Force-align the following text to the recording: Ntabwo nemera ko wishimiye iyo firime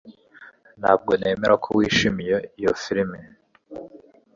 Ntabwo 0.79 1.11
nemera 1.19 1.53
ko 1.63 1.69
wishimiye 1.77 2.35
iyo 2.59 2.71
firime 2.81 3.19